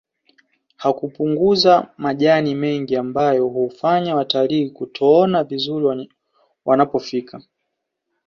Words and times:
Hkupunguza 0.77 1.89
majani 1.97 2.55
mengi 2.55 2.95
ambayo 2.95 3.47
huwafanya 3.47 4.15
watalii 4.15 4.69
kutoona 4.69 5.43
vizuri 5.43 6.13
wanapofika 6.65 7.41